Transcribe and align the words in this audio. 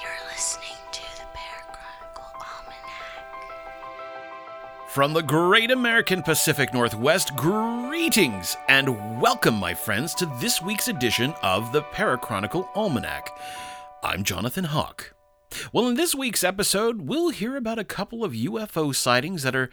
You're 0.00 0.10
listening 0.30 0.76
to 0.92 1.02
the 1.16 1.24
Parachronicle 1.34 2.34
Almanac. 2.34 3.24
From 4.88 5.12
the 5.12 5.22
great 5.22 5.70
American 5.70 6.22
Pacific 6.22 6.72
Northwest, 6.72 7.34
greetings 7.34 8.56
and 8.68 9.20
welcome, 9.20 9.54
my 9.54 9.74
friends, 9.74 10.14
to 10.16 10.26
this 10.40 10.62
week's 10.62 10.88
edition 10.88 11.34
of 11.42 11.72
the 11.72 11.82
Parachronicle 11.82 12.68
Almanac. 12.76 13.36
I'm 14.02 14.22
Jonathan 14.22 14.64
Hawke. 14.64 15.14
Well, 15.72 15.88
in 15.88 15.94
this 15.94 16.14
week's 16.14 16.44
episode, 16.44 17.02
we'll 17.02 17.30
hear 17.30 17.56
about 17.56 17.78
a 17.78 17.84
couple 17.84 18.22
of 18.22 18.32
UFO 18.32 18.94
sightings 18.94 19.42
that 19.42 19.56
are 19.56 19.70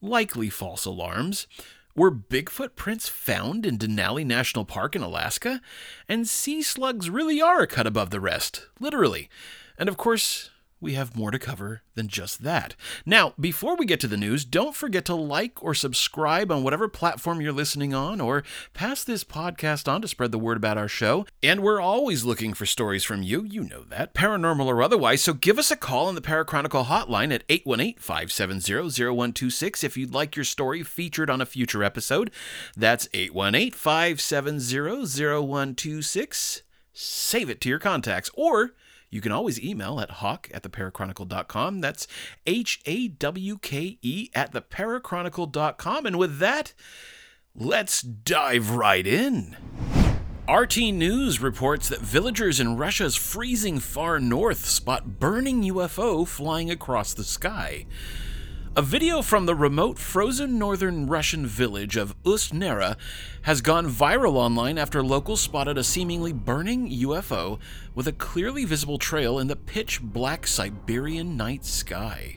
likely 0.00 0.48
false 0.48 0.86
alarms. 0.86 1.46
Were 1.94 2.12
Bigfoot 2.12 2.76
prints 2.76 3.08
found 3.08 3.64
in 3.66 3.78
Denali 3.78 4.24
National 4.24 4.64
Park 4.64 4.94
in 4.94 5.02
Alaska? 5.02 5.60
And 6.08 6.28
sea 6.28 6.62
slugs 6.62 7.08
really 7.08 7.40
are 7.40 7.66
cut 7.66 7.86
above 7.86 8.10
the 8.10 8.20
rest, 8.20 8.66
literally. 8.78 9.30
And 9.78 9.88
of 9.88 9.96
course, 9.96 10.50
we 10.78 10.92
have 10.92 11.16
more 11.16 11.30
to 11.30 11.38
cover 11.38 11.82
than 11.94 12.06
just 12.06 12.42
that. 12.42 12.76
Now, 13.06 13.32
before 13.40 13.76
we 13.76 13.86
get 13.86 13.98
to 14.00 14.06
the 14.06 14.16
news, 14.16 14.44
don't 14.44 14.76
forget 14.76 15.06
to 15.06 15.14
like 15.14 15.62
or 15.62 15.72
subscribe 15.74 16.52
on 16.52 16.62
whatever 16.62 16.86
platform 16.86 17.40
you're 17.40 17.52
listening 17.52 17.94
on, 17.94 18.20
or 18.20 18.44
pass 18.74 19.02
this 19.02 19.24
podcast 19.24 19.90
on 19.90 20.02
to 20.02 20.08
spread 20.08 20.32
the 20.32 20.38
word 20.38 20.58
about 20.58 20.76
our 20.76 20.88
show. 20.88 21.24
And 21.42 21.62
we're 21.62 21.80
always 21.80 22.24
looking 22.24 22.52
for 22.52 22.66
stories 22.66 23.04
from 23.04 23.22
you, 23.22 23.42
you 23.42 23.64
know 23.64 23.84
that, 23.84 24.12
paranormal 24.12 24.66
or 24.66 24.82
otherwise, 24.82 25.22
so 25.22 25.32
give 25.32 25.58
us 25.58 25.70
a 25.70 25.76
call 25.76 26.08
on 26.08 26.14
the 26.14 26.20
Parachronicle 26.20 26.86
hotline 26.86 27.32
at 27.32 27.44
818 27.48 27.94
570 27.98 28.74
0126 28.74 29.82
if 29.82 29.96
you'd 29.96 30.12
like 30.12 30.36
your 30.36 30.44
story 30.44 30.82
featured 30.82 31.30
on 31.30 31.40
a 31.40 31.46
future 31.46 31.82
episode. 31.82 32.30
That's 32.76 33.08
818 33.14 33.72
570 33.72 35.46
0126. 35.46 36.62
Save 36.92 37.50
it 37.50 37.60
to 37.62 37.68
your 37.68 37.78
contacts, 37.78 38.30
or 38.34 38.72
you 39.10 39.20
can 39.20 39.32
always 39.32 39.62
email 39.62 40.00
at 40.00 40.10
hawke 40.10 40.50
at 40.52 40.62
theparachronicle.com. 40.62 41.80
That's 41.80 42.06
H 42.46 42.80
A 42.86 43.08
W 43.08 43.58
K 43.58 43.98
E 44.02 44.30
at 44.34 44.52
theparachronicle.com. 44.52 46.06
And 46.06 46.18
with 46.18 46.38
that, 46.38 46.74
let's 47.54 48.02
dive 48.02 48.70
right 48.70 49.06
in. 49.06 49.56
RT 50.48 50.76
News 50.76 51.40
reports 51.40 51.88
that 51.88 52.00
villagers 52.00 52.60
in 52.60 52.76
Russia's 52.76 53.16
freezing 53.16 53.80
far 53.80 54.20
north 54.20 54.64
spot 54.64 55.18
burning 55.18 55.62
UFO 55.64 56.26
flying 56.26 56.70
across 56.70 57.14
the 57.14 57.24
sky. 57.24 57.86
A 58.78 58.82
video 58.82 59.22
from 59.22 59.46
the 59.46 59.54
remote 59.54 59.98
frozen 59.98 60.58
northern 60.58 61.06
Russian 61.06 61.46
village 61.46 61.96
of 61.96 62.14
Ust-Nera 62.26 62.98
has 63.40 63.62
gone 63.62 63.88
viral 63.88 64.34
online 64.34 64.76
after 64.76 65.02
locals 65.02 65.40
spotted 65.40 65.78
a 65.78 65.82
seemingly 65.82 66.34
burning 66.34 66.90
UFO 66.90 67.58
with 67.94 68.06
a 68.06 68.12
clearly 68.12 68.66
visible 68.66 68.98
trail 68.98 69.38
in 69.38 69.46
the 69.46 69.56
pitch 69.56 70.02
black 70.02 70.46
Siberian 70.46 71.38
night 71.38 71.64
sky. 71.64 72.36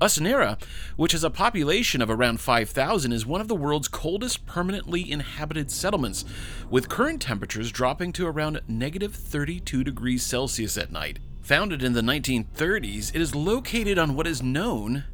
Ust-Nera, 0.00 0.58
which 0.96 1.12
has 1.12 1.22
a 1.22 1.30
population 1.30 2.02
of 2.02 2.10
around 2.10 2.40
5,000, 2.40 3.12
is 3.12 3.24
one 3.24 3.40
of 3.40 3.46
the 3.46 3.54
world's 3.54 3.86
coldest 3.86 4.46
permanently 4.46 5.08
inhabited 5.08 5.70
settlements, 5.70 6.24
with 6.68 6.88
current 6.88 7.22
temperatures 7.22 7.70
dropping 7.70 8.12
to 8.14 8.26
around 8.26 8.62
negative 8.66 9.14
32 9.14 9.84
degrees 9.84 10.26
Celsius 10.26 10.76
at 10.76 10.90
night. 10.90 11.20
Founded 11.42 11.84
in 11.84 11.92
the 11.92 12.00
1930s, 12.00 13.14
it 13.14 13.20
is 13.20 13.36
located 13.36 13.96
on 13.96 14.16
what 14.16 14.26
is 14.26 14.42
known 14.42 15.04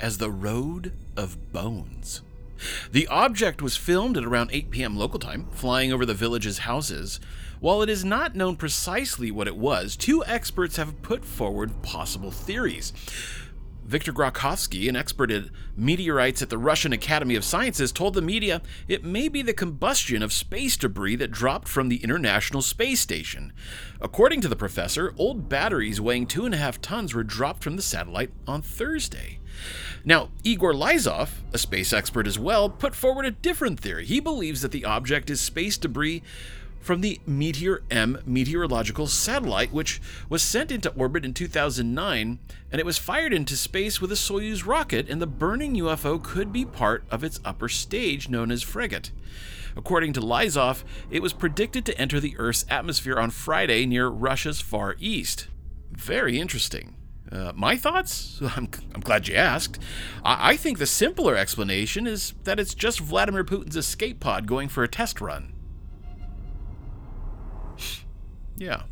as 0.00 0.18
the 0.18 0.30
Road 0.30 0.92
of 1.16 1.52
Bones. 1.52 2.22
The 2.90 3.06
object 3.08 3.62
was 3.62 3.76
filmed 3.76 4.16
at 4.16 4.24
around 4.24 4.50
8 4.52 4.70
p.m. 4.70 4.96
local 4.96 5.18
time, 5.18 5.46
flying 5.52 5.92
over 5.92 6.04
the 6.04 6.14
village's 6.14 6.58
houses. 6.58 7.20
While 7.60 7.82
it 7.82 7.88
is 7.88 8.04
not 8.04 8.36
known 8.36 8.56
precisely 8.56 9.30
what 9.30 9.48
it 9.48 9.56
was, 9.56 9.96
two 9.96 10.24
experts 10.24 10.76
have 10.76 11.02
put 11.02 11.24
forward 11.24 11.82
possible 11.82 12.30
theories. 12.30 12.92
Viktor 13.88 14.12
Grokhovsky, 14.12 14.86
an 14.86 14.96
expert 14.96 15.30
at 15.30 15.44
meteorites 15.74 16.42
at 16.42 16.50
the 16.50 16.58
Russian 16.58 16.92
Academy 16.92 17.36
of 17.36 17.44
Sciences, 17.44 17.90
told 17.90 18.12
the 18.12 18.20
media 18.20 18.60
it 18.86 19.02
may 19.02 19.28
be 19.28 19.40
the 19.40 19.54
combustion 19.54 20.22
of 20.22 20.30
space 20.30 20.76
debris 20.76 21.16
that 21.16 21.30
dropped 21.30 21.66
from 21.66 21.88
the 21.88 21.96
International 22.04 22.60
Space 22.60 23.00
Station. 23.00 23.50
According 23.98 24.42
to 24.42 24.48
the 24.48 24.56
professor, 24.56 25.14
old 25.16 25.48
batteries 25.48 26.02
weighing 26.02 26.26
two 26.26 26.44
and 26.44 26.54
a 26.54 26.58
half 26.58 26.82
tons 26.82 27.14
were 27.14 27.24
dropped 27.24 27.62
from 27.64 27.76
the 27.76 27.82
satellite 27.82 28.30
on 28.46 28.60
Thursday. 28.60 29.38
Now, 30.04 30.30
Igor 30.44 30.72
Lisov, 30.72 31.30
a 31.52 31.58
space 31.58 31.92
expert 31.92 32.26
as 32.26 32.38
well, 32.38 32.68
put 32.68 32.94
forward 32.94 33.26
a 33.26 33.30
different 33.30 33.80
theory. 33.80 34.04
He 34.04 34.20
believes 34.20 34.62
that 34.62 34.72
the 34.72 34.84
object 34.84 35.30
is 35.30 35.40
space 35.40 35.76
debris 35.76 36.22
from 36.80 37.00
the 37.00 37.20
Meteor 37.26 37.82
M 37.90 38.18
meteorological 38.24 39.06
satellite, 39.06 39.72
which 39.72 40.00
was 40.28 40.42
sent 40.42 40.70
into 40.70 40.94
orbit 40.94 41.24
in 41.24 41.34
2009, 41.34 42.38
and 42.70 42.80
it 42.80 42.86
was 42.86 42.98
fired 42.98 43.32
into 43.32 43.56
space 43.56 44.00
with 44.00 44.12
a 44.12 44.16
Soyuz 44.16 44.64
rocket, 44.64 45.08
and 45.10 45.20
the 45.20 45.26
burning 45.26 45.74
UFO 45.74 46.22
could 46.22 46.52
be 46.52 46.64
part 46.64 47.04
of 47.10 47.24
its 47.24 47.40
upper 47.44 47.68
stage 47.68 48.28
known 48.28 48.50
as 48.50 48.64
Fregat. 48.64 49.10
According 49.76 50.12
to 50.14 50.20
Lisov, 50.20 50.82
it 51.10 51.22
was 51.22 51.32
predicted 51.32 51.84
to 51.86 52.00
enter 52.00 52.20
the 52.20 52.34
Earth's 52.38 52.64
atmosphere 52.68 53.18
on 53.18 53.30
Friday 53.30 53.84
near 53.86 54.08
Russia's 54.08 54.60
Far 54.60 54.96
East. 54.98 55.48
Very 55.92 56.38
interesting. 56.40 56.94
Uh, 57.30 57.52
my 57.54 57.76
thoughts? 57.76 58.40
I'm, 58.56 58.68
I'm 58.94 59.00
glad 59.00 59.28
you 59.28 59.34
asked. 59.34 59.80
I, 60.24 60.50
I 60.50 60.56
think 60.56 60.78
the 60.78 60.86
simpler 60.86 61.36
explanation 61.36 62.06
is 62.06 62.34
that 62.44 62.58
it's 62.58 62.74
just 62.74 63.00
Vladimir 63.00 63.44
Putin's 63.44 63.76
escape 63.76 64.20
pod 64.20 64.46
going 64.46 64.68
for 64.68 64.82
a 64.82 64.88
test 64.88 65.20
run. 65.20 65.52
yeah. 68.56 68.82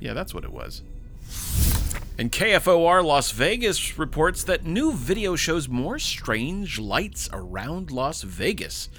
Yeah, 0.00 0.14
that's 0.14 0.34
what 0.34 0.44
it 0.44 0.52
was. 0.52 0.82
And 2.18 2.30
KFOR 2.30 3.02
Las 3.02 3.30
Vegas 3.30 3.98
reports 3.98 4.44
that 4.44 4.66
new 4.66 4.92
video 4.92 5.34
shows 5.34 5.66
more 5.66 5.98
strange 5.98 6.78
lights 6.78 7.30
around 7.32 7.90
Las 7.90 8.20
Vegas. 8.20 8.90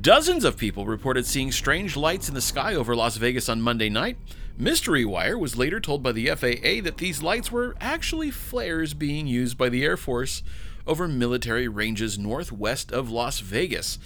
Dozens 0.00 0.44
of 0.44 0.56
people 0.56 0.84
reported 0.84 1.26
seeing 1.26 1.52
strange 1.52 1.96
lights 1.96 2.28
in 2.28 2.34
the 2.34 2.40
sky 2.40 2.74
over 2.74 2.96
Las 2.96 3.18
Vegas 3.18 3.48
on 3.48 3.62
Monday 3.62 3.88
night. 3.88 4.18
Mystery 4.58 5.04
Wire 5.04 5.38
was 5.38 5.56
later 5.56 5.78
told 5.78 6.02
by 6.02 6.10
the 6.10 6.26
FAA 6.26 6.82
that 6.82 6.98
these 6.98 7.22
lights 7.22 7.52
were 7.52 7.76
actually 7.80 8.32
flares 8.32 8.94
being 8.94 9.28
used 9.28 9.56
by 9.56 9.68
the 9.68 9.84
Air 9.84 9.96
Force 9.96 10.42
over 10.88 11.06
military 11.06 11.68
ranges 11.68 12.18
northwest 12.18 12.90
of 12.90 13.08
Las 13.08 13.38
Vegas. 13.38 14.00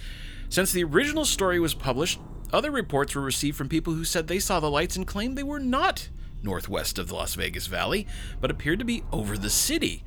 Since 0.51 0.71
the 0.71 0.85
original 0.85 1.25
story 1.25 1.59
was 1.59 1.73
published, 1.73 2.21
other 2.53 2.71
reports 2.71 3.15
were 3.15 3.23
received 3.23 3.57
from 3.57 3.71
people 3.71 3.95
who 3.95 4.05
said 4.05 4.29
they 4.29 4.39
saw 4.39 4.61
the 4.61 4.71
lights 4.71 4.97
and 4.97 5.07
claimed 5.07 5.39
they 5.39 5.43
were 5.43 5.59
not 5.59 6.11
northwest 6.45 6.99
of 6.99 7.09
the 7.09 7.15
Las 7.15 7.35
Vegas 7.35 7.67
Valley, 7.67 8.07
but 8.41 8.51
appeared 8.51 8.79
to 8.79 8.85
be 8.85 9.03
over 9.11 9.37
the 9.37 9.51
city. 9.51 10.05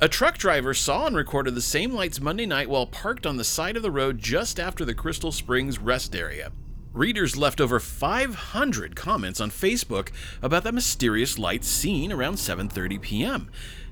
A 0.00 0.08
truck 0.08 0.38
driver 0.38 0.74
saw 0.74 1.06
and 1.06 1.14
recorded 1.14 1.54
the 1.54 1.62
same 1.62 1.92
lights 1.92 2.20
Monday 2.20 2.46
night 2.46 2.68
while 2.68 2.86
parked 2.86 3.26
on 3.26 3.36
the 3.36 3.44
side 3.44 3.76
of 3.76 3.82
the 3.82 3.92
road 3.92 4.18
just 4.18 4.58
after 4.58 4.84
the 4.84 4.94
Crystal 4.94 5.30
Springs 5.30 5.78
rest 5.78 6.16
area. 6.16 6.50
Readers 6.92 7.36
left 7.36 7.60
over 7.60 7.78
500 7.78 8.96
comments 8.96 9.40
on 9.40 9.50
Facebook 9.50 10.10
about 10.42 10.64
the 10.64 10.72
mysterious 10.72 11.38
lights 11.38 11.68
seen 11.68 12.12
around 12.12 12.34
7:30 12.34 13.00
p.m. 13.00 13.50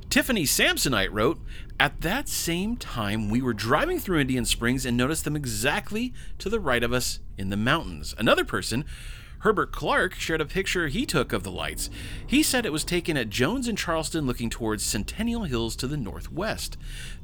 Tiffany 0.09 0.45
Samsonite 0.45 1.09
wrote, 1.11 1.41
"At 1.81 2.01
that 2.03 2.29
same 2.29 2.77
time, 2.77 3.31
we 3.31 3.41
were 3.41 3.55
driving 3.55 3.99
through 3.99 4.21
Indian 4.21 4.45
Springs 4.45 4.85
and 4.85 4.97
noticed 4.97 5.25
them 5.25 5.37
exactly 5.37 6.13
to 6.39 6.49
the 6.49 6.61
right 6.61 6.83
of 6.83 6.93
us 6.93 7.21
in 7.39 7.51
the 7.51 7.57
mountains." 7.57 8.15
Another 8.19 8.45
person 8.45 8.85
Herbert 9.43 9.73
Clark 9.73 10.15
shared 10.15 10.41
a 10.41 10.47
picture 10.47 10.87
he 10.87 11.05
took 11.05 11.33
of 11.33 11.43
the 11.43 11.51
lights. 11.51 11.91
He 12.25 12.45
said 12.45 12.65
it 12.65 12.73
was 12.73 12.85
taken 12.85 13.17
at 13.17 13.29
Jones 13.29 13.67
and 13.67 13.77
Charleston 13.77 14.25
looking 14.25 14.49
towards 14.49 14.85
Centennial 14.85 15.43
Hills 15.43 15.75
to 15.77 15.89
the 15.89 15.97
northwest. 15.97 16.77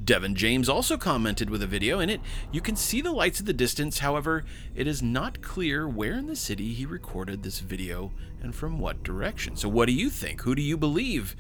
Devin 0.05 0.35
James 0.35 0.69
also 0.69 0.97
commented 0.97 1.49
with 1.49 1.63
a 1.63 1.67
video. 1.69 2.01
In 2.01 2.11
it, 2.11 2.21
you 2.51 2.61
can 2.61 2.75
see 2.75 3.01
the 3.01 3.13
lights 3.13 3.39
at 3.39 3.47
the 3.47 3.53
distance, 3.53 4.01
however, 4.01 4.45
it 4.75 4.89
is 4.89 5.01
not 5.01 5.43
clear 5.43 5.89
where 5.89 6.15
in 6.15 6.27
the 6.27 6.35
city 6.35 6.73
he 6.75 6.85
recorded 6.85 7.45
this 7.45 7.61
video 7.61 8.11
and 8.43 8.53
from 8.53 8.81
what 8.81 9.05
direction. 9.05 9.55
So, 9.55 9.69
what 9.69 9.87
do 9.87 9.93
you 9.93 10.11
think? 10.11 10.43
Who 10.43 10.57
do 10.57 10.63
you 10.63 10.77
believe? 10.77 11.37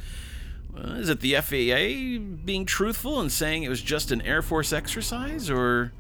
Is 0.77 1.09
it 1.09 1.19
the 1.19 1.35
FAA 1.35 2.45
being 2.45 2.65
truthful 2.65 3.21
and 3.21 3.33
saying 3.33 3.65
it 3.65 3.69
was 3.69 3.83
just 3.83 4.13
an 4.13 4.23
Air 4.23 4.43
Force 4.43 4.73
exercise, 4.73 5.51
or 5.51 5.93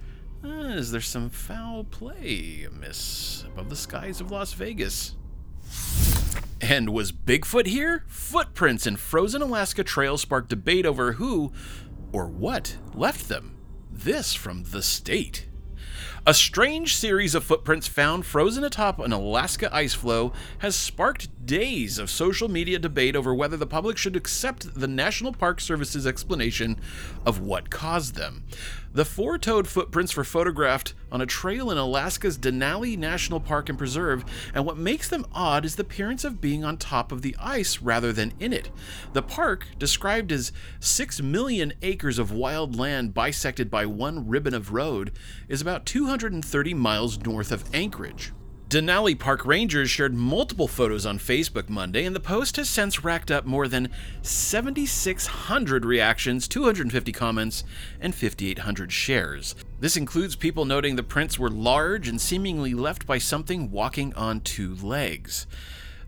uh, 0.44 0.48
is 0.48 0.90
there 0.90 1.00
some 1.00 1.30
foul 1.30 1.84
play 1.84 2.64
amiss 2.64 3.44
above 3.46 3.68
the 3.68 3.76
skies 3.76 4.20
of 4.20 4.30
Las 4.30 4.52
Vegas? 4.52 5.16
And 6.60 6.90
was 6.90 7.12
Bigfoot 7.12 7.66
here? 7.66 8.04
Footprints 8.08 8.86
in 8.86 8.96
frozen 8.96 9.42
Alaska 9.42 9.84
trails 9.84 10.22
spark 10.22 10.48
debate 10.48 10.86
over 10.86 11.12
who 11.12 11.52
or 12.12 12.26
what 12.26 12.76
left 12.94 13.28
them. 13.28 13.56
This 13.90 14.34
from 14.34 14.64
The 14.64 14.82
State. 14.82 15.48
A 16.26 16.34
strange 16.34 16.94
series 16.94 17.34
of 17.34 17.42
footprints 17.42 17.88
found 17.88 18.26
frozen 18.26 18.62
atop 18.62 18.98
an 18.98 19.12
Alaska 19.12 19.74
ice 19.74 19.94
floe 19.94 20.32
has 20.58 20.76
sparked 20.76 21.46
days 21.46 21.98
of 21.98 22.10
social 22.10 22.48
media 22.48 22.78
debate 22.78 23.16
over 23.16 23.34
whether 23.34 23.56
the 23.56 23.66
public 23.66 23.96
should 23.96 24.14
accept 24.14 24.74
the 24.74 24.86
National 24.86 25.32
Park 25.32 25.58
Service's 25.58 26.06
explanation 26.06 26.78
of 27.24 27.40
what 27.40 27.70
caused 27.70 28.14
them. 28.14 28.44
The 28.92 29.04
four 29.04 29.38
toed 29.38 29.68
footprints 29.68 30.16
were 30.16 30.24
photographed 30.24 30.94
on 31.12 31.20
a 31.20 31.26
trail 31.26 31.70
in 31.70 31.76
Alaska's 31.76 32.38
Denali 32.38 32.96
National 32.96 33.38
Park 33.38 33.68
and 33.68 33.76
Preserve, 33.76 34.24
and 34.54 34.64
what 34.64 34.78
makes 34.78 35.08
them 35.08 35.26
odd 35.32 35.64
is 35.64 35.76
the 35.76 35.82
appearance 35.82 36.24
of 36.24 36.40
being 36.40 36.64
on 36.64 36.78
top 36.78 37.12
of 37.12 37.22
the 37.22 37.36
ice 37.38 37.82
rather 37.82 38.12
than 38.12 38.32
in 38.40 38.52
it. 38.52 38.70
The 39.12 39.22
park, 39.22 39.66
described 39.78 40.32
as 40.32 40.52
6 40.80 41.20
million 41.20 41.74
acres 41.82 42.18
of 42.18 42.32
wild 42.32 42.76
land 42.76 43.12
bisected 43.12 43.70
by 43.70 43.84
one 43.84 44.26
ribbon 44.26 44.54
of 44.54 44.72
road, 44.72 45.12
is 45.48 45.60
about 45.60 45.84
230 45.84 46.74
miles 46.74 47.18
north 47.20 47.52
of 47.52 47.64
Anchorage. 47.74 48.32
Denali 48.68 49.18
Park 49.18 49.46
Rangers 49.46 49.88
shared 49.88 50.12
multiple 50.12 50.68
photos 50.68 51.06
on 51.06 51.18
Facebook 51.18 51.70
Monday, 51.70 52.04
and 52.04 52.14
the 52.14 52.20
post 52.20 52.56
has 52.56 52.68
since 52.68 53.02
racked 53.02 53.30
up 53.30 53.46
more 53.46 53.66
than 53.66 53.88
7,600 54.20 55.86
reactions, 55.86 56.46
250 56.46 57.10
comments, 57.10 57.64
and 57.98 58.14
5,800 58.14 58.92
shares. 58.92 59.54
This 59.80 59.96
includes 59.96 60.36
people 60.36 60.66
noting 60.66 60.96
the 60.96 61.02
prints 61.02 61.38
were 61.38 61.48
large 61.48 62.08
and 62.08 62.20
seemingly 62.20 62.74
left 62.74 63.06
by 63.06 63.16
something 63.16 63.70
walking 63.70 64.12
on 64.12 64.42
two 64.42 64.74
legs. 64.74 65.46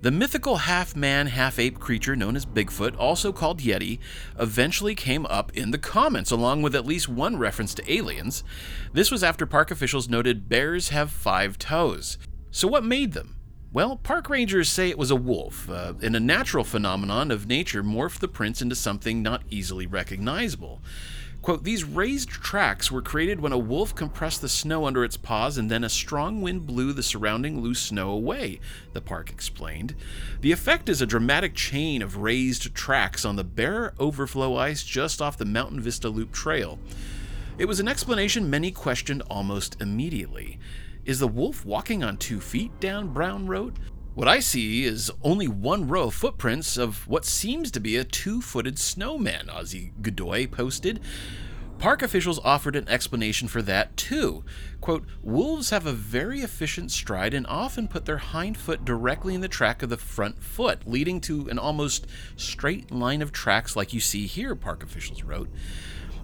The 0.02 0.10
mythical 0.10 0.56
half 0.56 0.94
man, 0.94 1.28
half 1.28 1.58
ape 1.58 1.78
creature 1.78 2.16
known 2.16 2.36
as 2.36 2.44
Bigfoot, 2.44 2.94
also 2.98 3.32
called 3.32 3.60
Yeti, 3.60 4.00
eventually 4.38 4.94
came 4.94 5.24
up 5.26 5.50
in 5.56 5.70
the 5.70 5.78
comments, 5.78 6.30
along 6.30 6.60
with 6.60 6.74
at 6.74 6.86
least 6.86 7.08
one 7.08 7.38
reference 7.38 7.72
to 7.74 7.92
aliens. 7.92 8.44
This 8.92 9.10
was 9.10 9.24
after 9.24 9.46
park 9.46 9.70
officials 9.70 10.10
noted 10.10 10.48
bears 10.48 10.90
have 10.90 11.10
five 11.10 11.58
toes. 11.58 12.18
So, 12.50 12.66
what 12.68 12.84
made 12.84 13.12
them? 13.12 13.36
Well, 13.72 13.96
park 13.96 14.28
rangers 14.28 14.68
say 14.68 14.90
it 14.90 14.98
was 14.98 15.12
a 15.12 15.16
wolf, 15.16 15.70
uh, 15.70 15.94
and 16.02 16.16
a 16.16 16.20
natural 16.20 16.64
phenomenon 16.64 17.30
of 17.30 17.46
nature 17.46 17.84
morphed 17.84 18.18
the 18.18 18.26
prints 18.26 18.60
into 18.60 18.74
something 18.74 19.22
not 19.22 19.42
easily 19.48 19.86
recognizable. 19.86 20.80
Quote, 21.42 21.64
these 21.64 21.84
raised 21.84 22.28
tracks 22.28 22.90
were 22.90 23.00
created 23.00 23.40
when 23.40 23.52
a 23.52 23.58
wolf 23.58 23.94
compressed 23.94 24.42
the 24.42 24.48
snow 24.48 24.84
under 24.84 25.04
its 25.04 25.16
paws 25.16 25.56
and 25.56 25.70
then 25.70 25.84
a 25.84 25.88
strong 25.88 26.42
wind 26.42 26.66
blew 26.66 26.92
the 26.92 27.02
surrounding 27.02 27.62
loose 27.62 27.80
snow 27.80 28.10
away, 28.10 28.60
the 28.92 29.00
park 29.00 29.30
explained. 29.30 29.94
The 30.42 30.52
effect 30.52 30.90
is 30.90 31.00
a 31.00 31.06
dramatic 31.06 31.54
chain 31.54 32.02
of 32.02 32.18
raised 32.18 32.74
tracks 32.74 33.24
on 33.24 33.36
the 33.36 33.44
bare 33.44 33.94
overflow 33.98 34.56
ice 34.56 34.82
just 34.82 35.22
off 35.22 35.38
the 35.38 35.46
Mountain 35.46 35.80
Vista 35.80 36.10
Loop 36.10 36.30
Trail. 36.30 36.78
It 37.56 37.64
was 37.64 37.80
an 37.80 37.88
explanation 37.88 38.50
many 38.50 38.70
questioned 38.70 39.22
almost 39.30 39.80
immediately. 39.80 40.58
Is 41.04 41.18
the 41.18 41.26
wolf 41.26 41.64
walking 41.64 42.04
on 42.04 42.18
two 42.18 42.40
feet 42.40 42.78
down 42.78 43.08
Brown 43.08 43.46
Road? 43.46 43.78
What 44.14 44.28
I 44.28 44.40
see 44.40 44.84
is 44.84 45.10
only 45.22 45.48
one 45.48 45.88
row 45.88 46.08
of 46.08 46.14
footprints 46.14 46.76
of 46.76 47.08
what 47.08 47.24
seems 47.24 47.70
to 47.70 47.80
be 47.80 47.96
a 47.96 48.04
two 48.04 48.42
footed 48.42 48.78
snowman, 48.78 49.46
Ozzy 49.46 49.92
Godoy 50.02 50.46
posted. 50.46 51.00
Park 51.78 52.02
officials 52.02 52.38
offered 52.44 52.76
an 52.76 52.86
explanation 52.86 53.48
for 53.48 53.62
that 53.62 53.96
too. 53.96 54.44
Quote, 54.82 55.06
Wolves 55.22 55.70
have 55.70 55.86
a 55.86 55.92
very 55.92 56.40
efficient 56.40 56.90
stride 56.90 57.32
and 57.32 57.46
often 57.46 57.88
put 57.88 58.04
their 58.04 58.18
hind 58.18 58.58
foot 58.58 58.84
directly 58.84 59.34
in 59.34 59.40
the 59.40 59.48
track 59.48 59.82
of 59.82 59.88
the 59.88 59.96
front 59.96 60.42
foot, 60.42 60.86
leading 60.86 61.22
to 61.22 61.48
an 61.48 61.58
almost 61.58 62.06
straight 62.36 62.90
line 62.90 63.22
of 63.22 63.32
tracks 63.32 63.74
like 63.74 63.94
you 63.94 64.00
see 64.00 64.26
here, 64.26 64.54
park 64.54 64.82
officials 64.82 65.22
wrote. 65.22 65.48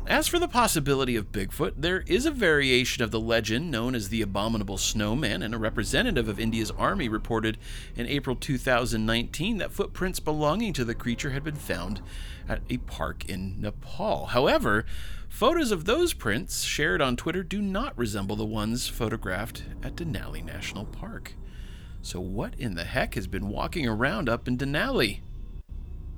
As 0.08 0.28
for 0.28 0.38
the 0.38 0.46
possibility 0.46 1.16
of 1.16 1.32
Bigfoot, 1.32 1.72
there 1.76 2.04
is 2.06 2.26
a 2.26 2.30
variation 2.30 3.02
of 3.02 3.10
the 3.10 3.18
legend 3.18 3.72
known 3.72 3.96
as 3.96 4.08
the 4.08 4.22
Abominable 4.22 4.78
Snowman, 4.78 5.42
and 5.42 5.52
a 5.52 5.58
representative 5.58 6.28
of 6.28 6.38
India's 6.38 6.70
army 6.70 7.08
reported 7.08 7.58
in 7.96 8.06
April 8.06 8.36
2019 8.36 9.58
that 9.58 9.72
footprints 9.72 10.20
belonging 10.20 10.72
to 10.74 10.84
the 10.84 10.94
creature 10.94 11.30
had 11.30 11.42
been 11.42 11.56
found 11.56 12.02
at 12.48 12.62
a 12.70 12.76
park 12.76 13.28
in 13.28 13.60
Nepal. 13.60 14.26
However, 14.26 14.86
photos 15.28 15.72
of 15.72 15.86
those 15.86 16.12
prints 16.12 16.62
shared 16.62 17.02
on 17.02 17.16
Twitter 17.16 17.42
do 17.42 17.60
not 17.60 17.98
resemble 17.98 18.36
the 18.36 18.44
ones 18.44 18.86
photographed 18.86 19.64
at 19.82 19.96
Denali 19.96 20.44
National 20.44 20.84
Park. 20.84 21.34
So, 22.00 22.20
what 22.20 22.54
in 22.54 22.76
the 22.76 22.84
heck 22.84 23.16
has 23.16 23.26
been 23.26 23.48
walking 23.48 23.88
around 23.88 24.28
up 24.28 24.46
in 24.46 24.56
Denali? 24.56 25.18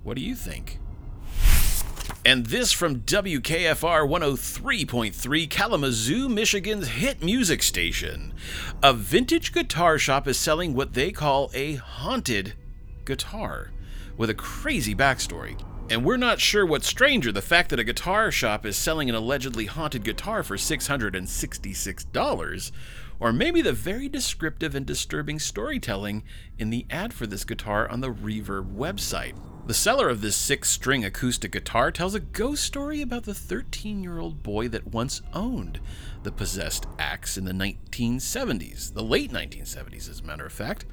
What 0.03 0.19
do 0.19 0.23
you 0.23 0.35
think? 0.35 0.79
And 2.25 2.47
this 2.47 2.73
from 2.73 3.03
WKFR 3.03 4.09
103.3 4.09 5.49
Kalamazoo, 5.49 6.29
Michigan's 6.29 6.89
hit 6.89 7.23
music 7.23 7.63
station. 7.63 8.35
A 8.83 8.93
vintage 8.93 9.53
guitar 9.53 9.99
shop 9.99 10.27
is 10.27 10.37
selling 10.39 10.75
what 10.75 10.95
they 10.95 11.13
call 11.13 11.49
a 11.55 11.75
haunted 11.75 12.55
guitar 13.05 13.71
with 14.17 14.31
a 14.31 14.35
crazy 14.35 14.97
backstory. 14.97 15.63
And 15.91 16.05
we're 16.05 16.19
not 16.19 16.41
sure 16.41 16.67
what's 16.67 16.89
stranger 16.89 17.33
the 17.33 17.41
fact 17.41 17.71
that 17.71 17.79
a 17.79 17.85
guitar 17.85 18.31
shop 18.31 18.67
is 18.67 18.77
selling 18.77 19.09
an 19.09 19.15
allegedly 19.15 19.65
haunted 19.67 20.05
guitar 20.05 20.43
for 20.43 20.57
$666, 20.57 22.73
or 23.21 23.33
maybe 23.33 23.63
the 23.63 23.73
very 23.73 24.09
descriptive 24.09 24.75
and 24.75 24.87
disturbing 24.87 25.39
storytelling 25.39 26.23
in 26.59 26.71
the 26.71 26.87
ad 26.91 27.13
for 27.13 27.27
this 27.27 27.45
guitar 27.45 27.89
on 27.89 28.01
the 28.01 28.13
Reverb 28.13 28.75
website. 28.75 29.35
The 29.69 29.75
seller 29.75 30.09
of 30.09 30.23
this 30.23 30.35
six 30.35 30.71
string 30.71 31.05
acoustic 31.05 31.53
guitar 31.53 31.91
tells 31.93 32.15
a 32.15 32.21
ghost 32.21 32.65
story 32.65 33.03
about 33.03 33.25
the 33.25 33.35
13 33.35 34.03
year 34.03 34.19
old 34.19 34.43
boy 34.43 34.67
that 34.69 34.87
once 34.87 35.21
owned 35.35 35.79
the 36.23 36.33
possessed 36.33 36.87
axe 36.99 37.37
in 37.37 37.45
the 37.45 37.53
1970s, 37.53 38.95
the 38.95 39.03
late 39.03 39.31
1970s, 39.31 40.09
as 40.09 40.21
a 40.21 40.25
matter 40.25 40.47
of 40.47 40.53
fact. 40.55 40.87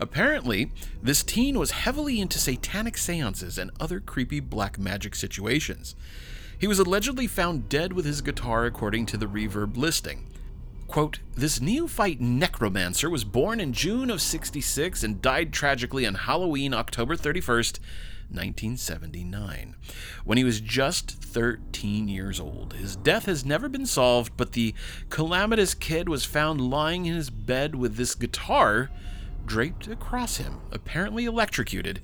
Apparently, 0.00 0.72
this 1.02 1.22
teen 1.22 1.58
was 1.58 1.72
heavily 1.72 2.22
into 2.22 2.38
satanic 2.38 2.96
seances 2.96 3.58
and 3.58 3.70
other 3.78 4.00
creepy 4.00 4.40
black 4.40 4.78
magic 4.78 5.14
situations. 5.14 5.94
He 6.58 6.66
was 6.66 6.78
allegedly 6.78 7.26
found 7.26 7.68
dead 7.68 7.92
with 7.92 8.06
his 8.06 8.22
guitar, 8.22 8.64
according 8.64 9.04
to 9.06 9.18
the 9.18 9.26
Reverb 9.26 9.76
listing. 9.76 10.31
Quote, 10.92 11.20
this 11.34 11.58
neophyte 11.58 12.20
necromancer 12.20 13.08
was 13.08 13.24
born 13.24 13.60
in 13.60 13.72
June 13.72 14.10
of 14.10 14.20
66 14.20 15.02
and 15.02 15.22
died 15.22 15.50
tragically 15.50 16.06
on 16.06 16.12
Halloween, 16.16 16.74
October 16.74 17.16
31st, 17.16 17.78
1979, 18.28 19.74
when 20.26 20.36
he 20.36 20.44
was 20.44 20.60
just 20.60 21.10
13 21.10 22.08
years 22.08 22.38
old. 22.38 22.74
His 22.74 22.94
death 22.94 23.24
has 23.24 23.42
never 23.42 23.70
been 23.70 23.86
solved, 23.86 24.36
but 24.36 24.52
the 24.52 24.74
calamitous 25.08 25.72
kid 25.72 26.10
was 26.10 26.26
found 26.26 26.60
lying 26.60 27.06
in 27.06 27.14
his 27.14 27.30
bed 27.30 27.74
with 27.74 27.96
this 27.96 28.14
guitar 28.14 28.90
draped 29.46 29.88
across 29.88 30.36
him, 30.36 30.60
apparently 30.72 31.24
electrocuted, 31.24 32.02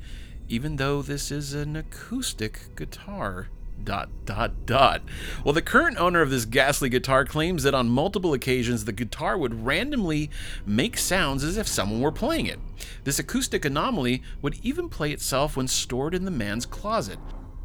even 0.49 0.77
though 0.77 1.03
this 1.03 1.31
is 1.31 1.53
an 1.53 1.77
acoustic 1.77 2.75
guitar 2.75 3.49
dot 3.85 4.09
dot 4.25 4.67
dot. 4.67 5.03
Well, 5.45 5.55
the 5.55 5.63
current 5.63 5.99
owner 5.99 6.21
of 6.21 6.31
this 6.31 6.45
ghastly 6.45 6.89
guitar 6.89 7.25
claims 7.25 7.63
that 7.63 7.75
on 7.75 7.89
multiple 7.89 8.33
occasions 8.33 8.85
the 8.85 8.93
guitar 8.93 9.37
would 9.39 9.65
randomly 9.65 10.31
make 10.67 10.97
sounds 10.97 11.45
as 11.45 11.57
if 11.57 11.67
someone 11.67 12.01
were 12.01 12.13
playing 12.13 12.47
it. 12.47 12.61
This 13.05 13.19
acoustic 13.19 13.65
anomaly 13.65 14.23
would 14.43 14.59
even 14.63 14.89
play 14.89 15.13
itself 15.13 15.57
when 15.57 15.69
stored 15.69 16.15
in 16.15 16.25
the 16.25 16.31
man's 16.31 16.67
closet. 16.67 17.19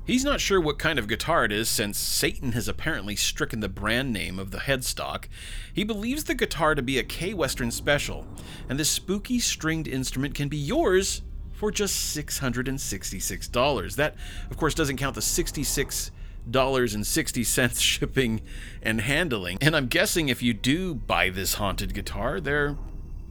He's 0.05 0.25
not 0.25 0.41
sure 0.41 0.59
what 0.59 0.79
kind 0.79 0.99
of 0.99 1.07
guitar 1.07 1.45
it 1.45 1.51
is 1.53 1.69
since 1.69 1.97
Satan 1.97 2.51
has 2.51 2.67
apparently 2.67 3.15
stricken 3.15 3.61
the 3.61 3.69
brand 3.69 4.11
name 4.11 4.37
of 4.37 4.51
the 4.51 4.57
headstock. 4.57 5.25
He 5.73 5.85
believes 5.85 6.25
the 6.25 6.35
guitar 6.35 6.75
to 6.75 6.81
be 6.81 6.99
a 6.99 7.03
K 7.03 7.33
Western 7.33 7.71
special, 7.71 8.27
and 8.67 8.77
this 8.77 8.89
spooky 8.89 9.39
stringed 9.39 9.87
instrument 9.87 10.35
can 10.35 10.49
be 10.49 10.57
yours 10.57 11.21
for 11.63 11.71
just 11.71 12.13
$666. 12.17 13.95
That, 13.95 14.15
of 14.51 14.57
course, 14.57 14.73
doesn't 14.73 14.97
count 14.97 15.15
the 15.15 15.21
66 15.21 16.11
dollars 16.51 16.93
and 16.93 17.07
60 17.07 17.41
cents 17.45 17.79
shipping 17.89 18.41
and 18.81 18.99
handling. 18.99 19.57
And 19.61 19.73
I'm 19.73 19.87
guessing 19.87 20.27
if 20.27 20.43
you 20.43 20.53
do 20.53 20.93
buy 20.93 21.29
this 21.29 21.53
haunted 21.53 21.93
guitar, 21.93 22.41
there 22.41 22.75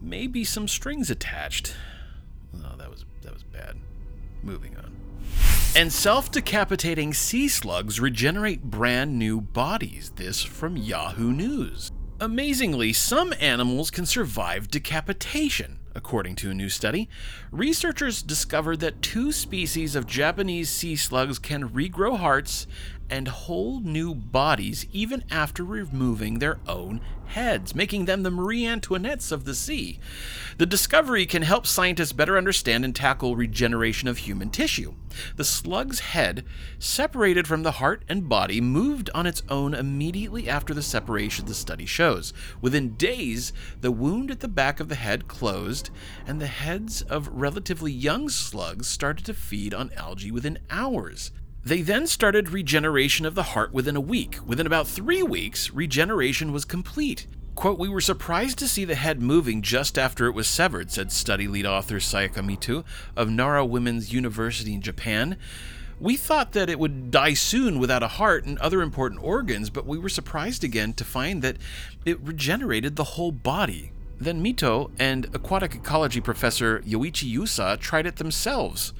may 0.00 0.26
be 0.26 0.44
some 0.44 0.66
strings 0.66 1.10
attached. 1.10 1.74
Oh, 2.56 2.74
that 2.78 2.88
was 2.88 3.04
that 3.20 3.34
was 3.34 3.42
bad. 3.42 3.76
Moving 4.42 4.78
on. 4.78 4.96
And 5.76 5.92
self-decapitating 5.92 7.12
sea 7.12 7.48
slugs 7.48 8.00
regenerate 8.00 8.62
brand 8.62 9.18
new 9.18 9.42
bodies. 9.42 10.10
This 10.16 10.42
from 10.42 10.78
Yahoo 10.78 11.34
News. 11.34 11.92
Amazingly, 12.18 12.94
some 12.94 13.34
animals 13.38 13.90
can 13.90 14.06
survive 14.06 14.68
decapitation. 14.68 15.80
According 15.94 16.36
to 16.36 16.50
a 16.50 16.54
new 16.54 16.68
study, 16.68 17.08
researchers 17.50 18.22
discovered 18.22 18.80
that 18.80 19.02
two 19.02 19.30
species 19.30 19.94
of 19.94 20.06
Japanese 20.06 20.70
sea 20.70 20.96
slugs 20.96 21.38
can 21.38 21.68
regrow 21.68 22.16
hearts 22.16 22.66
and 23.10 23.28
whole 23.28 23.80
new 23.80 24.14
bodies 24.14 24.86
even 24.92 25.24
after 25.30 25.64
removing 25.64 26.38
their 26.38 26.58
own 26.66 27.00
heads, 27.26 27.74
making 27.74 28.04
them 28.04 28.22
the 28.22 28.30
Marie 28.30 28.62
Antoinettes 28.62 29.32
of 29.32 29.44
the 29.44 29.54
sea. 29.54 29.98
The 30.58 30.66
discovery 30.66 31.24
can 31.24 31.42
help 31.42 31.66
scientists 31.66 32.12
better 32.12 32.36
understand 32.36 32.84
and 32.84 32.94
tackle 32.94 33.36
regeneration 33.36 34.08
of 34.08 34.18
human 34.18 34.50
tissue. 34.50 34.94
The 35.36 35.44
slug's 35.44 36.00
head, 36.00 36.44
separated 36.78 37.46
from 37.46 37.62
the 37.62 37.72
heart 37.72 38.04
and 38.08 38.28
body, 38.28 38.60
moved 38.60 39.10
on 39.14 39.26
its 39.26 39.42
own 39.48 39.74
immediately 39.74 40.48
after 40.48 40.74
the 40.74 40.82
separation, 40.82 41.46
the 41.46 41.54
study 41.54 41.86
shows. 41.86 42.32
Within 42.60 42.96
days, 42.96 43.52
the 43.80 43.92
wound 43.92 44.30
at 44.30 44.40
the 44.40 44.48
back 44.48 44.80
of 44.80 44.88
the 44.88 44.94
head 44.94 45.28
closed, 45.28 45.90
and 46.26 46.40
the 46.40 46.46
heads 46.46 47.02
of 47.02 47.28
relatively 47.28 47.92
young 47.92 48.28
slugs 48.28 48.86
started 48.86 49.24
to 49.26 49.34
feed 49.34 49.74
on 49.74 49.90
algae 49.96 50.30
within 50.30 50.58
hours. 50.70 51.30
They 51.64 51.82
then 51.82 52.08
started 52.08 52.48
regeneration 52.48 53.24
of 53.24 53.36
the 53.36 53.44
heart 53.44 53.72
within 53.72 53.94
a 53.94 54.00
week. 54.00 54.38
Within 54.44 54.66
about 54.66 54.88
three 54.88 55.22
weeks, 55.22 55.70
regeneration 55.70 56.50
was 56.50 56.64
complete. 56.64 57.28
Quote, 57.54 57.78
We 57.78 57.88
were 57.88 58.00
surprised 58.00 58.58
to 58.58 58.68
see 58.68 58.84
the 58.84 58.96
head 58.96 59.22
moving 59.22 59.62
just 59.62 59.96
after 59.96 60.26
it 60.26 60.32
was 60.32 60.48
severed, 60.48 60.90
said 60.90 61.12
study 61.12 61.46
lead 61.46 61.64
author 61.64 62.00
Sayaka 62.00 62.44
Mitoh 62.44 62.82
of 63.14 63.30
Nara 63.30 63.64
Women's 63.64 64.12
University 64.12 64.74
in 64.74 64.80
Japan. 64.80 65.36
We 66.00 66.16
thought 66.16 66.50
that 66.50 66.68
it 66.68 66.80
would 66.80 67.12
die 67.12 67.34
soon 67.34 67.78
without 67.78 68.02
a 68.02 68.08
heart 68.08 68.44
and 68.44 68.58
other 68.58 68.82
important 68.82 69.22
organs, 69.22 69.70
but 69.70 69.86
we 69.86 69.98
were 69.98 70.08
surprised 70.08 70.64
again 70.64 70.94
to 70.94 71.04
find 71.04 71.42
that 71.42 71.58
it 72.04 72.20
regenerated 72.20 72.96
the 72.96 73.04
whole 73.04 73.30
body. 73.30 73.92
Then 74.18 74.42
Mitoh 74.42 74.90
and 74.98 75.26
aquatic 75.32 75.76
ecology 75.76 76.20
professor 76.20 76.80
Yoichi 76.80 77.32
Yusa 77.32 77.78
tried 77.78 78.06
it 78.06 78.16
themselves 78.16 78.92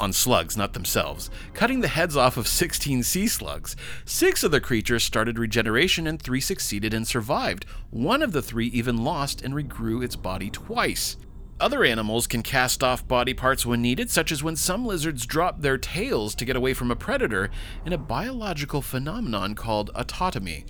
on 0.00 0.12
slugs, 0.12 0.56
not 0.56 0.72
themselves, 0.72 1.30
cutting 1.52 1.80
the 1.80 1.88
heads 1.88 2.16
off 2.16 2.36
of 2.36 2.48
16 2.48 3.02
sea 3.02 3.26
slugs. 3.26 3.76
Six 4.04 4.42
of 4.42 4.50
the 4.50 4.60
creatures 4.60 5.04
started 5.04 5.38
regeneration 5.38 6.06
and 6.06 6.20
three 6.20 6.40
succeeded 6.40 6.92
and 6.92 7.06
survived. 7.06 7.64
One 7.90 8.22
of 8.22 8.32
the 8.32 8.42
three 8.42 8.66
even 8.68 9.04
lost 9.04 9.42
and 9.42 9.54
regrew 9.54 10.02
its 10.02 10.16
body 10.16 10.50
twice. 10.50 11.16
Other 11.60 11.84
animals 11.84 12.26
can 12.26 12.42
cast 12.42 12.82
off 12.82 13.06
body 13.06 13.32
parts 13.32 13.64
when 13.64 13.80
needed, 13.80 14.10
such 14.10 14.32
as 14.32 14.42
when 14.42 14.56
some 14.56 14.84
lizards 14.84 15.24
drop 15.24 15.60
their 15.60 15.78
tails 15.78 16.34
to 16.34 16.44
get 16.44 16.56
away 16.56 16.74
from 16.74 16.90
a 16.90 16.96
predator 16.96 17.48
in 17.86 17.92
a 17.92 17.98
biological 17.98 18.82
phenomenon 18.82 19.54
called 19.54 19.90
autotomy. 19.94 20.66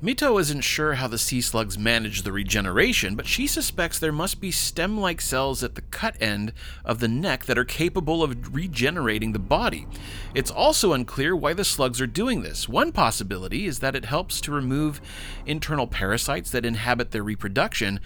Mitoh 0.00 0.40
isn't 0.40 0.60
sure 0.60 0.94
how 0.94 1.08
the 1.08 1.18
sea 1.18 1.40
slugs 1.40 1.76
manage 1.76 2.22
the 2.22 2.30
regeneration, 2.30 3.16
but 3.16 3.26
she 3.26 3.48
suspects 3.48 3.98
there 3.98 4.12
must 4.12 4.40
be 4.40 4.52
stem 4.52 4.96
like 5.00 5.20
cells 5.20 5.64
at 5.64 5.74
the 5.74 5.82
cut 5.82 6.14
end 6.20 6.52
of 6.84 7.00
the 7.00 7.08
neck 7.08 7.46
that 7.46 7.58
are 7.58 7.64
capable 7.64 8.22
of 8.22 8.54
regenerating 8.54 9.32
the 9.32 9.40
body. 9.40 9.88
It's 10.36 10.52
also 10.52 10.92
unclear 10.92 11.34
why 11.34 11.52
the 11.52 11.64
slugs 11.64 12.00
are 12.00 12.06
doing 12.06 12.42
this. 12.42 12.68
One 12.68 12.92
possibility 12.92 13.66
is 13.66 13.80
that 13.80 13.96
it 13.96 14.04
helps 14.04 14.40
to 14.42 14.52
remove 14.52 15.00
internal 15.46 15.88
parasites 15.88 16.52
that 16.52 16.64
inhabit 16.64 17.10
their 17.10 17.24
reproduction. 17.24 17.98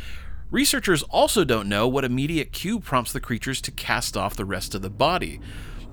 Researchers 0.50 1.02
also 1.04 1.44
don't 1.44 1.68
know 1.68 1.86
what 1.86 2.06
immediate 2.06 2.52
cue 2.52 2.80
prompts 2.80 3.12
the 3.12 3.20
creatures 3.20 3.60
to 3.60 3.70
cast 3.70 4.16
off 4.16 4.34
the 4.34 4.46
rest 4.46 4.74
of 4.74 4.80
the 4.80 4.88
body. 4.88 5.40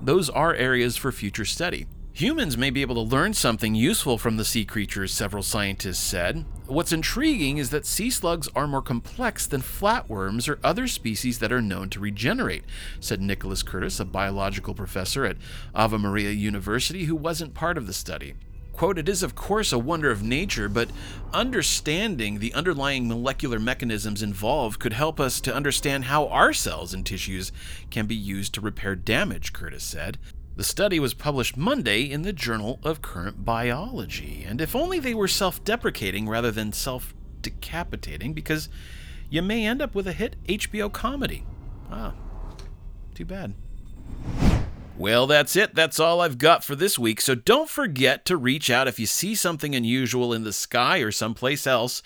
Those 0.00 0.30
are 0.30 0.54
areas 0.54 0.96
for 0.96 1.12
future 1.12 1.44
study. 1.44 1.86
Humans 2.12 2.58
may 2.58 2.70
be 2.70 2.82
able 2.82 2.96
to 2.96 3.00
learn 3.16 3.34
something 3.34 3.74
useful 3.74 4.18
from 4.18 4.36
the 4.36 4.44
sea 4.44 4.64
creatures, 4.64 5.12
several 5.12 5.44
scientists 5.44 6.02
said. 6.02 6.44
What's 6.66 6.92
intriguing 6.92 7.58
is 7.58 7.70
that 7.70 7.86
sea 7.86 8.10
slugs 8.10 8.48
are 8.54 8.66
more 8.66 8.82
complex 8.82 9.46
than 9.46 9.62
flatworms 9.62 10.48
or 10.48 10.58
other 10.62 10.88
species 10.88 11.38
that 11.38 11.52
are 11.52 11.62
known 11.62 11.88
to 11.90 12.00
regenerate, 12.00 12.64
said 12.98 13.22
Nicholas 13.22 13.62
Curtis, 13.62 14.00
a 14.00 14.04
biological 14.04 14.74
professor 14.74 15.24
at 15.24 15.36
Ave 15.72 15.96
Maria 15.98 16.30
University 16.30 17.04
who 17.04 17.14
wasn't 17.14 17.54
part 17.54 17.78
of 17.78 17.86
the 17.86 17.92
study. 17.92 18.34
Quote, 18.72 18.98
it 18.98 19.08
is 19.08 19.22
of 19.22 19.34
course 19.36 19.72
a 19.72 19.78
wonder 19.78 20.10
of 20.10 20.22
nature, 20.22 20.68
but 20.68 20.90
understanding 21.32 22.38
the 22.38 22.52
underlying 22.54 23.06
molecular 23.06 23.60
mechanisms 23.60 24.22
involved 24.22 24.80
could 24.80 24.94
help 24.94 25.20
us 25.20 25.40
to 25.42 25.54
understand 25.54 26.06
how 26.06 26.26
our 26.26 26.52
cells 26.52 26.92
and 26.92 27.06
tissues 27.06 27.52
can 27.90 28.06
be 28.06 28.16
used 28.16 28.52
to 28.54 28.60
repair 28.60 28.96
damage, 28.96 29.52
Curtis 29.52 29.84
said. 29.84 30.18
The 30.60 30.64
study 30.64 31.00
was 31.00 31.14
published 31.14 31.56
Monday 31.56 32.02
in 32.02 32.20
the 32.20 32.34
Journal 32.34 32.80
of 32.82 33.00
Current 33.00 33.46
Biology, 33.46 34.44
and 34.46 34.60
if 34.60 34.76
only 34.76 34.98
they 34.98 35.14
were 35.14 35.26
self 35.26 35.64
deprecating 35.64 36.28
rather 36.28 36.50
than 36.50 36.74
self 36.74 37.14
decapitating, 37.40 38.34
because 38.34 38.68
you 39.30 39.40
may 39.40 39.64
end 39.64 39.80
up 39.80 39.94
with 39.94 40.06
a 40.06 40.12
hit 40.12 40.36
HBO 40.46 40.92
comedy. 40.92 41.46
Ah, 41.90 42.12
too 43.14 43.24
bad. 43.24 43.54
Well, 44.98 45.26
that's 45.26 45.56
it. 45.56 45.74
That's 45.74 45.98
all 45.98 46.20
I've 46.20 46.36
got 46.36 46.62
for 46.62 46.76
this 46.76 46.98
week. 46.98 47.22
So 47.22 47.34
don't 47.34 47.70
forget 47.70 48.26
to 48.26 48.36
reach 48.36 48.68
out 48.68 48.86
if 48.86 48.98
you 48.98 49.06
see 49.06 49.34
something 49.34 49.74
unusual 49.74 50.34
in 50.34 50.44
the 50.44 50.52
sky 50.52 50.98
or 50.98 51.10
someplace 51.10 51.66
else. 51.66 52.02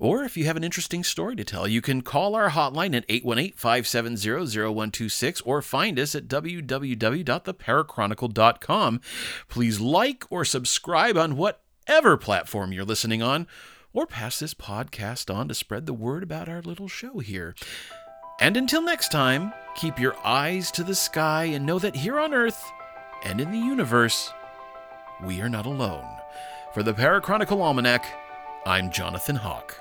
Or 0.00 0.24
if 0.24 0.36
you 0.38 0.46
have 0.46 0.56
an 0.56 0.64
interesting 0.64 1.04
story 1.04 1.36
to 1.36 1.44
tell, 1.44 1.68
you 1.68 1.82
can 1.82 2.00
call 2.00 2.34
our 2.34 2.48
hotline 2.48 2.96
at 2.96 3.04
818 3.10 3.52
570 3.52 4.64
0126 4.64 5.42
or 5.42 5.60
find 5.60 5.98
us 5.98 6.14
at 6.14 6.26
www.theparachronicle.com. 6.26 9.00
Please 9.48 9.78
like 9.78 10.24
or 10.30 10.46
subscribe 10.46 11.18
on 11.18 11.36
whatever 11.36 12.16
platform 12.16 12.72
you're 12.72 12.86
listening 12.86 13.22
on, 13.22 13.46
or 13.92 14.06
pass 14.06 14.38
this 14.38 14.54
podcast 14.54 15.30
on 15.32 15.48
to 15.48 15.54
spread 15.54 15.84
the 15.84 15.92
word 15.92 16.22
about 16.22 16.48
our 16.48 16.62
little 16.62 16.88
show 16.88 17.18
here. 17.18 17.54
And 18.40 18.56
until 18.56 18.80
next 18.80 19.12
time, 19.12 19.52
keep 19.76 19.98
your 19.98 20.16
eyes 20.24 20.70
to 20.72 20.82
the 20.82 20.94
sky 20.94 21.44
and 21.44 21.66
know 21.66 21.78
that 21.78 21.94
here 21.94 22.18
on 22.18 22.32
Earth 22.32 22.72
and 23.22 23.38
in 23.38 23.50
the 23.50 23.58
universe, 23.58 24.32
we 25.22 25.42
are 25.42 25.50
not 25.50 25.66
alone. 25.66 26.06
For 26.72 26.82
the 26.82 26.94
Parachronicle 26.94 27.60
Almanac, 27.60 28.06
I'm 28.64 28.90
Jonathan 28.90 29.36
Hawke. 29.36 29.76